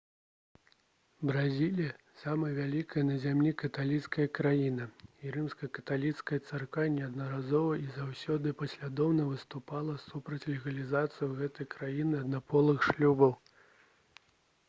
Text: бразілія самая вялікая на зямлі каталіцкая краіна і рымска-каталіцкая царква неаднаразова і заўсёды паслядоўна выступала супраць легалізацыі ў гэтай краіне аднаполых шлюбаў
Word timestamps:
бразілія 1.31 1.89
самая 2.21 2.47
вялікая 2.59 3.03
на 3.09 3.17
зямлі 3.25 3.51
каталіцкая 3.63 4.25
краіна 4.39 4.87
і 5.27 5.33
рымска-каталіцкая 5.35 6.39
царква 6.49 6.87
неаднаразова 6.95 7.77
і 7.83 7.91
заўсёды 7.99 8.55
паслядоўна 8.63 9.29
выступала 9.31 10.01
супраць 10.07 10.43
легалізацыі 10.55 11.23
ў 11.29 11.31
гэтай 11.45 11.71
краіне 11.77 12.17
аднаполых 12.25 12.91
шлюбаў 12.91 13.39